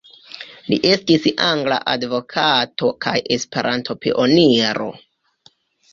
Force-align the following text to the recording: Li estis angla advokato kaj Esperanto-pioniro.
Li 0.71 0.77
estis 0.91 1.27
angla 1.49 1.77
advokato 1.93 2.91
kaj 3.07 3.15
Esperanto-pioniro. 3.39 4.93